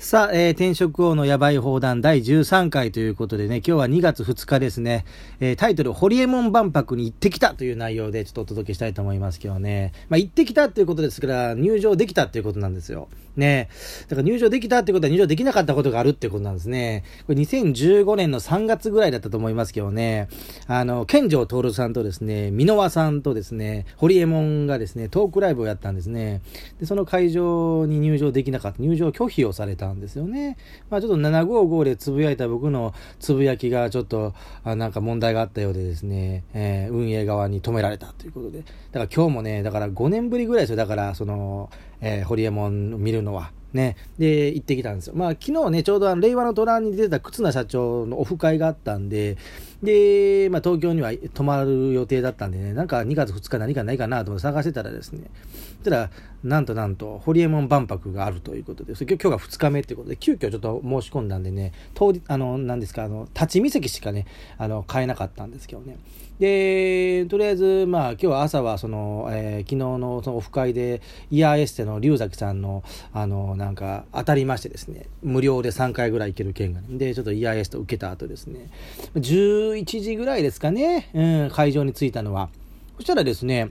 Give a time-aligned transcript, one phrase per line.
[0.00, 5.04] さあ、えー、転職王のヤバい砲弾第13回ということでね、今日は2月2日ですね、
[5.40, 9.92] えー、タイトル、ホリエモン万博に行ってきたという内容でちょっとお届けしたいと思いますけどね。
[10.08, 13.08] まあ、行ってきたということですから、入場できたということなんですよ。
[13.36, 13.68] ね。
[14.08, 17.04] だから入場できたってことは入場できなかったことがあるってことなんですね。
[17.26, 20.28] これ2015年の3月ぐらいだったと思いますけどね、
[20.66, 26.42] あの、健城徹さんとですね、箕輪さんとですね、ホリエモンがですね、トークライブをやったんですね。
[26.78, 30.56] で、その会場に入場できなかった、入場拒否をされたんですよね。
[30.90, 38.60] まあちょっと755でつぶやいた僕のつぶやきがちょっと、あなんか問題があったようでですね、えー、運営側に止められたということで。
[38.60, 40.76] だから今日もね、だから5年ぶりぐらいですよ。
[40.76, 43.52] だから、その、えー、ホリエモン見るのは。
[43.72, 43.96] ね。
[44.18, 45.14] で、行ってきたんですよ。
[45.16, 49.36] まあ、昨日ね、ちょうどあの、令和の虎に出てた忽那社長のオフ会があったんで、
[49.82, 55.30] で、まあ、東京には泊まる予定だったんでね、なんか2月2日何かないかなと探してたらですね、
[55.78, 56.10] そしたら、
[56.42, 65.98] なんとなんと、ホリエモン万博があるということで、今日が2日目っていうことで、急遽ちょっと申し込んだんでね、当日、あの、なんですか、あの、立ち見席しかね、あの、買えなかったんですけどね。
[66.38, 72.82] で、とりあえず、まあ、今日は朝は、その、えー、昨日のそのオフ会で、イヤーエステの龍崎さんの、
[73.12, 78.70] あの、なんか、当たりましてですね、無料で3回ぐらい行ける券が、ね、で、ちょっとイヤーエステ受けた後ですね、
[79.16, 82.48] 11時ぐらいですかね、うん、会場に着いたのは。
[82.96, 83.70] そしたらですね、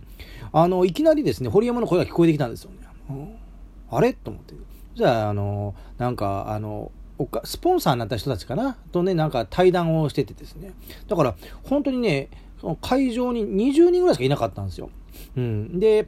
[0.51, 2.77] あの、いきなりですね、ホリエモンの声が聞こえてきたんですよね。
[3.91, 4.13] あれ？
[4.13, 4.53] と思って。
[4.95, 6.91] じゃあ、あの、なんか、あの、
[7.43, 8.77] スポンサーになった人たちかな？
[8.91, 10.73] とね、なんか対談をしててですね。
[11.07, 12.29] だから、本当にね、
[12.61, 14.89] その会場に20人ぐらいしかいなかったんですよ。
[15.35, 15.79] うん。
[15.79, 16.07] で、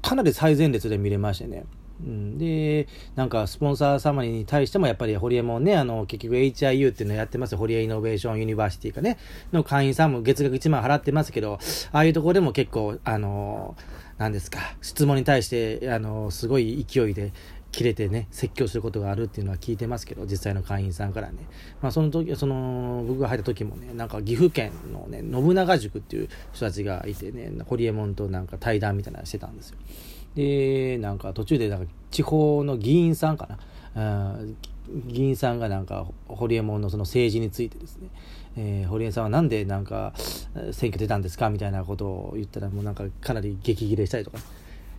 [0.00, 1.64] かなり最前列で見れましてね。
[2.02, 9.18] で、なんかスポンサー様に対してもやっぱりホリエモンね、あの、結局 HIU っていうのやってますホリエ Innovation University かね、
[9.52, 11.58] の会員さんも月額1万払ってますけど、
[11.92, 13.76] ああいうところでも結構、あの、
[14.18, 17.32] なんですか、質問に対して、あの、すごい勢いで、
[17.72, 21.38] 切れてね、説教することがあるっていうのは聞いてますけど、実際の会員さんからね。
[21.80, 29.78] まあその時、その、僕が入った時もね、なんか岐阜県のね、信長塾っていう人たちがいてね、ホリエモンとなんか対談みたいなのしてたんですよ。
[30.34, 33.48] で、なんか途中でなんか地方の議員さんか
[33.94, 34.38] な。
[35.06, 38.08] 議員さんがなんか、ホリエモンのその政治についてですね、
[38.56, 40.12] えー、堀江さんはなんでなんか
[40.72, 44.38] 選挙出たんですかみたいなことを言ったらもうなんかかなり激切れしたりとか、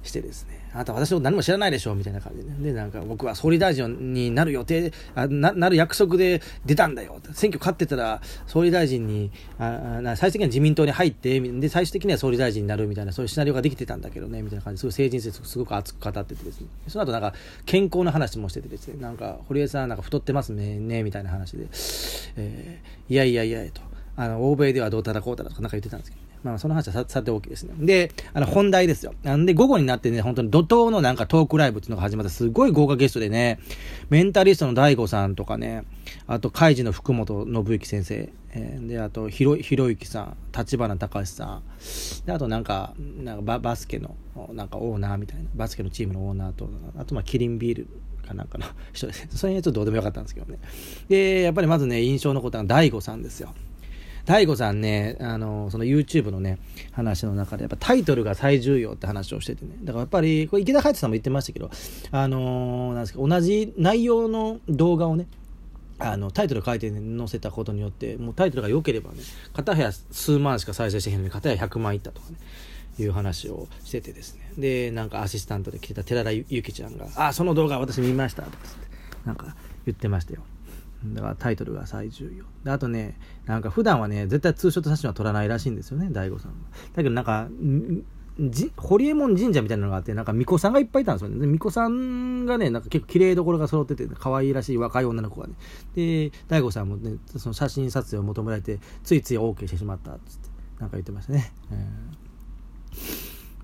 [0.04, 7.20] してですね、あなた私の何も知らないでしょみたいな感じで、で、なんか僕は総理大臣になる予定、あななる約束で出たんだよ。
[7.34, 17.34] 選挙勝ってたら総理大臣に、あ最終的には自民党に入って、で、最終的には総理大臣になるみたいな、そういうシナリオができてたんだけどね、みたいな感じで、すごい政治についてすごく熱く語っててですね、その後なんか
[17.66, 21.68] 健康の話もしててですね、なんか堀江さんなんか太ってますね、ねみたいな話で、
[22.36, 23.82] えー、いやいやいや、と、
[24.16, 27.74] あの、欧米ではどうたらこうたらとかなんか言ってたんですけど、まあ、その話はさ、さておきですね。
[27.80, 29.14] で、あの、本題ですよ。
[29.24, 33.60] なんで、午後になってね、本当に怒涛のなんかトークライブっていうのが始まったすごい豪華ゲストでね、
[34.10, 35.84] メンタリストの大悟さんとかね、
[36.28, 41.64] あと、カイジの福本信之先生、えー、で、あと、ひろ、ひろゆきさん、立花隆さん、
[42.26, 44.16] で、あとなんか、なんかババスケの、
[44.54, 47.88] なんかオーナーみたいな、バスケのチームのオーナーと、あと、まあ、キリンビール、
[48.24, 49.30] かなんかの人ですね。
[49.32, 50.60] それにちょっとどうでもよかったんですけどね。
[51.10, 53.54] で、やっぱりまずね、印象のことは大悟さんですよ。
[54.26, 56.60] 大悟さんね、あの、その YouTube のね、
[56.92, 59.72] 話の中で、やっぱタイトルが最重要って話をしててね。
[59.82, 61.70] だからやっぱり、これ池田海人さんも言ってましたけど、
[62.12, 65.28] あのなんですか、同じ内容の動画をね、
[66.00, 69.20] あのタイトル書いて、載せたことによってもうタイトルが良ければね
[69.54, 72.38] 片部数万しか再生してへんのに片や100万いったとかね
[73.00, 78.58] いう話をしててですねでなんかアシスタントで来てた寺田ゆきちゃんが「あその動画私見ました」とか
[79.26, 80.42] なんか言ってましたよ
[81.14, 82.46] だからタイトルが最重要。
[82.64, 86.58] で、あとね、なんか普段はね、絶対ツーショット写真は撮らないらしいんですよね、大悟さんは。
[86.94, 87.48] だけどなんか、
[88.40, 91.36] じ、堀江門神社みたいなのがあって、なんか巫女さんがいっぱいいたんですよね。
[91.38, 95.54] 巫女さんがね、なんか結構綺麗どころが揃ってて、可愛いらしい若い女の子がね。
[95.94, 100.50] で、大悟さんもね、その写真撮影を求められて、ついつい OK してしまったっつって、
[100.80, 101.54] なんか言ってましたね。
[101.72, 101.88] え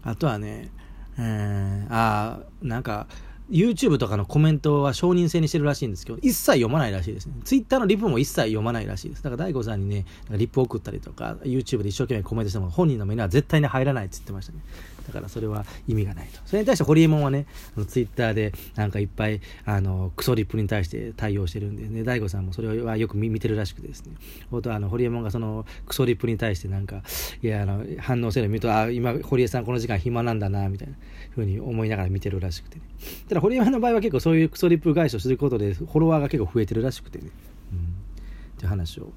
[0.06, 0.72] ー、あとはね、
[1.18, 3.08] えー、あなんか、
[3.50, 7.34] YouTube とかのコメントは承認制にしてるらしいんですけど、一切読まないらしいですね。
[7.44, 9.24] Twitter のリプも一切読まないらしいです。
[9.24, 14.60] だから大悟さんにね、リップ送ったりとか、YouTube で一生懸命コメントしても本人の目には絶対に入らないって言ってましたね。
[15.10, 16.40] だからそれは意味がないと。
[16.46, 17.48] それに対してホリエモンはね、
[17.88, 24.16] ツイッターでなんかいっぱい、あの、クソリップに対して対応してるんでね、大悟さんもそれはよく見てるらしくてですね。
[24.52, 27.02] ほとあの、ホリエモンがそのクソリップに対してなんか、
[27.42, 30.96] いや、あの、反応せるの見ると、あ、今、堀江さんこの時間暇なんだな、みたいな
[31.32, 32.84] ふうに思いながら見てるらしくてね。
[33.28, 37.30] ただ、堀江の場合は結構そういうクソリップ返しをすることで、フォロワーが結構増えてるらしくてね。
[37.74, 37.80] うん。
[37.80, 37.82] っ
[38.58, 39.14] ていう話を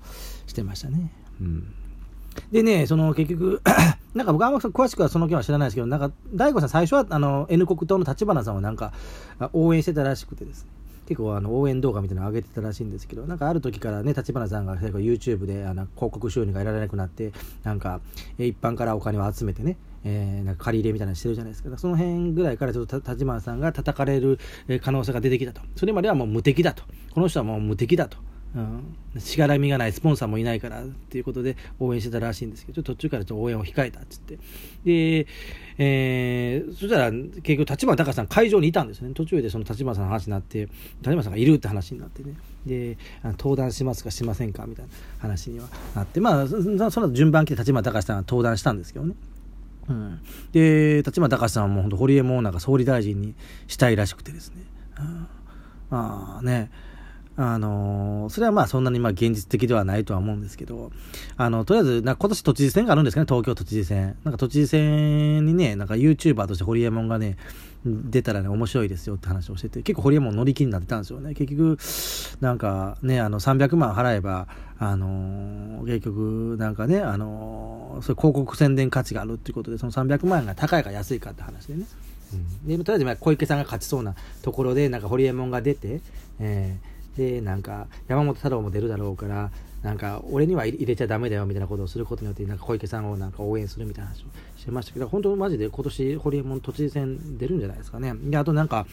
[0.46, 1.10] してましたね。
[1.40, 1.74] うん。
[2.50, 3.62] でね、その結局
[4.14, 8.92] なんか僕あんま詳しくはその件は知らないですけど、なんか、大悟さん最初は、あの、N 国党の立花さんをなんか、
[9.52, 10.70] 応援してたらしくてですね。
[11.06, 17.32] 結構あの応援動画みたいなの上げてたらしいんですけど、なんかある時からね、立花さんが YouTube であの広告収入が得られなくなって、
[17.64, 18.00] なんか
[18.38, 21.76] 一般からお金を集めてね、えー、なんか借り入れみたいなのしてるじゃないですか。
[21.76, 24.38] その辺ぐらいからちょっと立花さんが叩かれる
[24.82, 25.60] 可能性が出てきたと。
[25.76, 26.84] それまではもう無敵だと。
[27.12, 28.18] この人はもう無敵だと。
[28.54, 34.36] うん、しがらみがないスポンサーもいないからっていうことで応援してたらしいんですけど、途中からちょっと応援を控えたっつって。
[34.84, 35.26] で、
[35.78, 39.14] えー、そしたら結局立花隆さん会場にいたんですね。
[39.14, 40.68] 途中でその立花さんの話になって、
[41.00, 42.34] 立花さんがいるって話になってね。
[42.66, 44.90] で、登壇しますかしませんかみたいな
[45.20, 49.14] 話にはなって、まあ、その順番来て立花隆さんは登壇したんですけどね。
[49.88, 50.20] うん、
[50.52, 53.34] で、立花隆さんはも本当、堀江門なんか総理大臣に
[53.66, 54.56] したいらしくてですね。
[54.98, 55.26] うん、
[55.90, 56.70] まあね、
[57.36, 60.92] あのそれはまあそんなにまあ現実的ではないとは思うんですけど、
[61.36, 64.16] あの、とりあえず、な今年都知事選があるんですかね、東京都知事選。
[64.24, 67.36] なんか都知事選にね、なんか YouTuber としてホリエモンがね、
[67.84, 71.34] 出たらね、面白いですよって話をしてて、結構ホリエモン乗り気になってたんですよね。
[71.34, 71.78] 結局、
[72.40, 74.46] なんかね、あの、300万払えば、
[74.78, 81.86] あの結局、なんかね、あのそういう広告宣伝価値があるっていうことで、その300万円が高いか安いかって話でね。
[82.34, 86.00] うん、で、とりあえず小池さんが勝ちそうなところで、なんかホリエモンが出て、
[86.38, 89.50] えーで、なんか、山本太郎も出るだろうから、
[89.82, 94.26] なんか、俺には入れちゃダメだよみたいなことをすることによって、なんか小池さんをなんか応援するみたいな話を
[94.58, 98.14] してましたけど、本当マジで今年、ホリエモン都知事選出るんじゃないですかね。
[98.14, 98.86] で、あとなんか、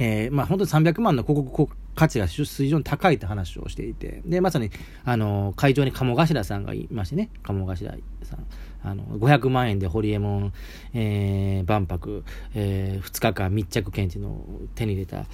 [0.00, 4.70] えー、まあ本当に300万の広告価値が非常に高いって話をしていて、で、まさに、
[5.04, 7.76] あの、会場に鴨頭さんがいましてね、鴨頭
[8.22, 8.46] さん。
[8.84, 10.52] あの、500万円でホリエモン、
[10.94, 12.24] えー、万博、
[12.54, 14.44] えー、2日間密着検知の
[14.74, 15.26] 手に入れた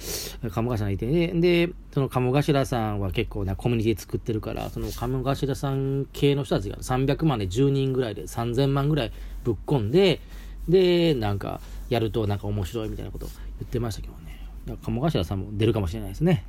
[0.51, 9.11] 鴨頭がいて、ね、で、その鴨頭さんは結構なコミュニティ作ってるから、その鴨頭さん系の人たちが300万で10人ぐらいで3000万ぐらい
[9.43, 10.19] ぶっ込んで、
[10.67, 11.59] で、なんか、
[11.89, 14.28] やるとなんか面白いみたいなこと言ってましたけどね。
[14.77, 16.45] 鴨頭さんも出るかもしれないですね。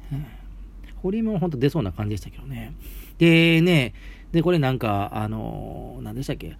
[0.97, 2.75] ホリエモンほんと出そうな感じでしたけどね。
[3.19, 3.95] でね、
[4.33, 6.57] で、これなんか、あの、何でしたっけ？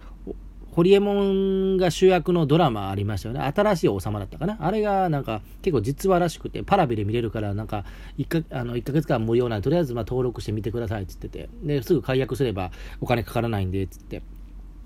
[0.71, 3.41] ホリエモンが主役のドラマありましたよね。
[3.41, 4.57] 新しい王様だったかな？
[4.61, 7.83] あれがなんか結構実話らしくて、パラビで見れるから、なんか
[8.17, 12.71] 1かあの1ヶ月間無料なんで、とりあえずま登録してみてくださいって言ってて、で、すぐ解約すれば
[13.01, 14.21] お金かからないんで、つって。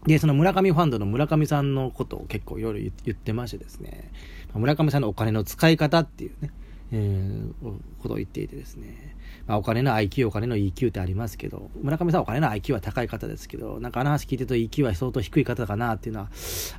[0.07, 4.11] で、その村上ファンドの村上さんのことを結構いろいろ言ってましてですね、
[4.55, 6.51] 村上さんのお金の使い方っていうね、
[6.91, 7.53] えー、
[7.99, 9.15] ことを言っていてですね、
[9.47, 16.29] まあ、お金の IQ、お金の EQ ってありますけど、村上さんお金の IQ は高い方ですけど、なんかあの話聞いてると EQ は相当低い方かなっていうのは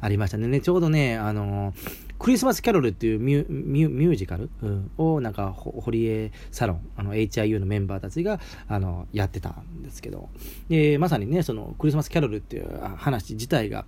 [0.00, 0.60] ありましたね。
[0.60, 1.74] ちょうどね、あの
[2.18, 10.28] クリスマスキャロルっていうミュミュージカル、うん、をなんか堀江サロン、あの HIU のメンバーたちがあのやってたんですけど、
[10.68, 13.84] で、まさにね、そのクリスマスキャロルっていう話自体が、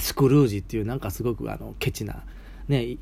[0.00, 2.22] スクルージっていうなんかすごくあのケチな、
[2.68, 2.96] ね、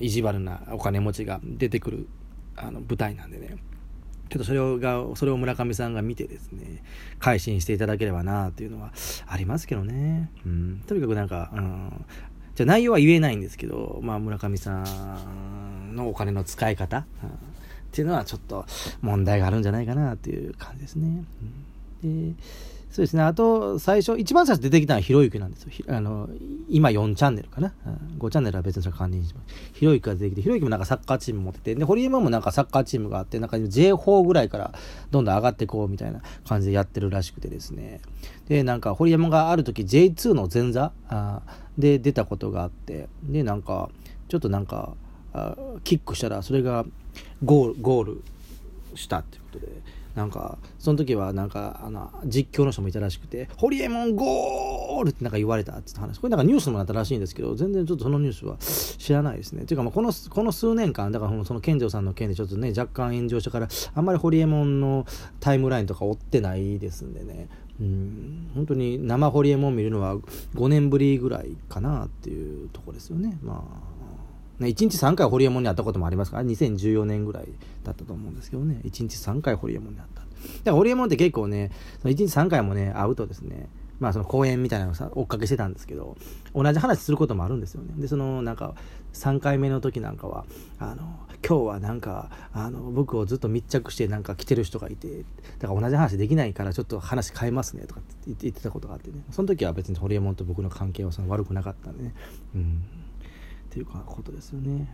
[0.00, 2.08] 意地悪なお金持ちが出てくる
[2.56, 3.56] あの舞台なんでね。
[4.30, 6.82] ちょっとそれをが、それを村上さんが見てですね、
[7.18, 8.92] 改心していただければなっていうのは
[9.26, 10.30] ありますけどね。
[10.46, 10.82] うん。
[10.86, 12.04] とにかくなんか、うん。
[12.54, 17.32] じゃ内容は言えないんですけど、まあ村上さんのお金の使い方、うん、っ
[17.92, 18.64] ていうのはちょっと
[19.02, 21.08] 問題があるんじゃないかなっていう感じですね。
[21.08, 21.24] うん、
[22.02, 22.34] で
[22.94, 23.24] そうですね。
[23.24, 25.70] あと、最初、一番最初出てきたのはひろゆきなんですよ。
[25.88, 26.28] あの、
[26.68, 27.74] 今4チャンネルかな。
[28.20, 29.46] 5チャンネルは別にそれ管理にします。
[29.72, 34.72] ひろゆきが出てきて、ひろゆきもなんかサッカーチーム持ってて、で、堀山もなんかサッカーチームがあって、なんか J4 ぐらいから
[35.10, 38.00] どんどん上がっていこうみたいな感じでやってるらしくてですね。
[38.46, 40.92] で、なんか堀山がある時 J2 の前座
[41.76, 43.90] で出たことがあって、で、なんか、
[44.28, 44.94] ちょっとなんか、
[45.82, 46.86] キックしたらそれが
[47.42, 48.22] ゴール、ゴール
[48.94, 49.66] したっていうことで、
[50.14, 56.18] なんか、その時はなんか、あの、実況の人もいたらしくて、ホリエモンゴールってなんか言われたって話。
[56.18, 59.64] これなんかニュースもなったらしいんですけど、全然ちょっとそのニュースは知らないですね。
[59.64, 65.04] ていうかこの、この数年間、だからその健丈さんの件でちょっとね、若干炎上したから、あんまりホリエモンの
[65.40, 67.48] タイムラインとか追ってないですんでね。
[67.80, 70.16] うん、本当に生ホリエモン見るのは
[70.54, 73.36] 5年ぶりぐらいかなっていうとこですよね。
[73.42, 73.93] まあ
[74.58, 77.48] ね、1日3回ホリエモンに会ったこともありますから、2014年ぐらい
[77.82, 80.22] だったと思うんですけどね、1日3回ホリエモンに会った。
[80.64, 81.70] で、ホリエモンって結構ね、
[82.00, 83.68] その1日3回もね、会うとですね、
[84.00, 86.16] まあその公演みたいなのをさ、追っかけしてたんですけど、
[86.54, 87.94] 同じ話することもあるんですよね。
[87.96, 88.74] で、そのなんか、
[89.12, 90.44] 3回目の時なんかは、
[90.78, 95.24] あの、今日はなんか、あの、僕をずっと密着してなんか来てる人がいて、
[95.58, 102.14] だから同じ話できないからちょっと話変えますねとかって言ってたことがあってね、その時は別にホリエモンと僕の関係はその悪くなかったんでね、
[102.54, 102.82] うん。
[103.74, 104.88] っていうことですよね。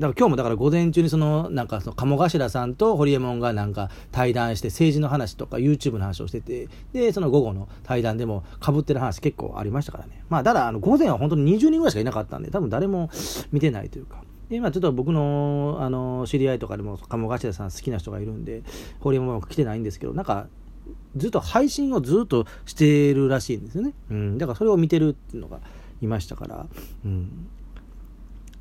[0.00, 13.10] だから今日もだから午前中にそのなんかその鴨頭さんとホリエモンがなんか対談して政治の話とか YouTube の話をしててでその午後の対談でもかぶってる話結構ありましたからねまあただあの午前は本当に20人ぐらいしかいなかったんで多分誰も
[13.50, 18.62] 見てないというかで、まあちょっと僕の、あの、知り合いとかでも、鴨頭さん好きな人がいるんで、
[18.98, 20.46] ホリエモン来てないんですけど、なんか、
[21.16, 23.92] ずっと配信をずっとしてるらしいんですよね。
[24.10, 24.38] うん。
[24.38, 25.60] だからそれを見てるっていうのが
[26.00, 26.66] いましたから、
[27.04, 27.48] うん。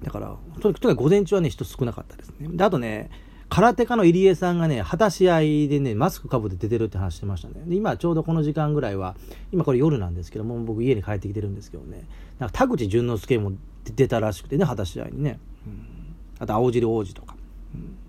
[0.03, 2.49] だから、とにかく午前中はね、人少なかったですね。
[2.51, 3.09] で、あとね、
[3.49, 7.63] 空手家の入江さんがね、果たし合いでね、マスクかぶって出てるって話してましたね。
[7.65, 9.15] で、今ちょうどこの時間ぐらいは、
[9.51, 12.03] 今これ夜なんですけども、僕家に帰ってきてるんですけどね、
[12.39, 13.53] なんか田口淳之介も
[13.95, 15.39] 出たらしくてね、果たし合いにね。
[15.65, 17.35] うん、あと、青汁王子とか。
[17.73, 18.06] うん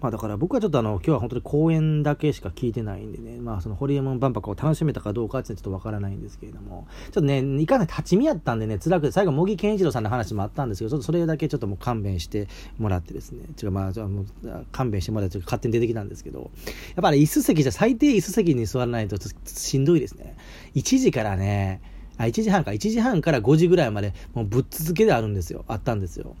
[0.00, 12.46] まあだから僕はちょっとあの、今日は本当に公演だけしか聞いてないんでね、まあそのホリエモン万博を楽しめたかどうかってちょっとわからないんですけれども、ちょっとね、いかない立ち見やったんでね、辛くて、最後、茂木健一郎さんの話もあったんですけど、ちょっとそれだけちょっともう勘弁して
[12.78, 20.36] もらってですね、ちょっとまあ、勘弁してもらって勝手に出てきたんですけど、やっぱり椅子席じゃ最低椅子席に座らないとしんどいですね。
[20.74, 21.80] 1時からね、
[22.18, 25.64] あ、1時半か、1時半から5時ぐらいまで、もうぶっ続けであるんですよ。
[25.68, 26.36] あったんですよ。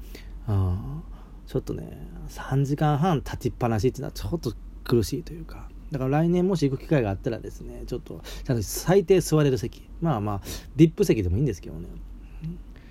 [0.48, 1.02] うん。
[1.48, 4.52] ちょっとね、3時間半立ちっぱなしっていうのはちょっと
[4.84, 10.40] 苦しいというか、だから来年もし行く機会があったらですね、ちょっと、ちゃんと最低座れる席、まあまあ、
[10.76, 11.88] ディップ席でもいいんですけどね。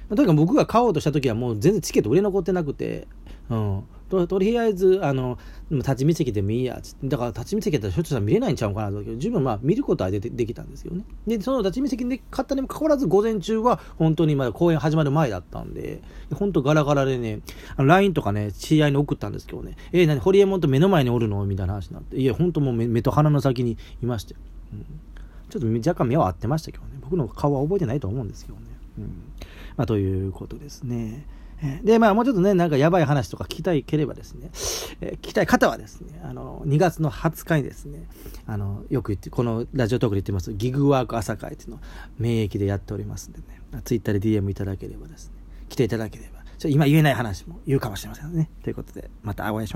[0.10, 3.08] ま、とにかく僕が買おうとした時はもう全然チケット売れ残ってなくて、
[3.52, 3.84] うん。
[4.10, 5.38] ととりあえず、あの、
[5.70, 9.04] 立ち見席でもいいやつだから立ち見席だったらひょっとしたら見れないんちゃうかなと。
[9.18, 11.04] 十分まあ見ることはでできたんですよね。
[11.28, 16.02] で、その立ち見席で買ったにもかかわらず午前中は本当にまだ公演始まる前だったんで、
[16.34, 17.42] 本当ガラガラでね、
[17.76, 21.46] あの LINE とかね、知り合いに送ったんですけどね、えー、何、ホリエモンと目の前におるの？
[21.46, 24.36] みたいな話になって、いや、本当もう目と鼻の先にいまして、
[24.74, 24.86] うん、
[25.50, 28.64] ちょっと若干目は合ってましたけどね、僕の顔は覚えてないと思うんですけどね。
[29.00, 29.04] うん。
[29.76, 31.26] まあ、ということですね。
[31.84, 34.50] で、まあ、もうちょっとね、なんかやばい話とか聞きたいければですね、
[35.02, 38.08] えー、聞きたい方はですね、あの、2月の20日にですね、
[38.46, 41.80] あの、よく言って、このラジオトークで言ってます、ギグワーク朝会っていうのを
[42.20, 45.34] 免疫でやっておりますんでね、ツイッターで DM いただければですね、
[45.70, 48.50] 来ていただければ、ちょ今言えない話も言うかもしれませんね。
[48.64, 49.76] ということで、またお会いし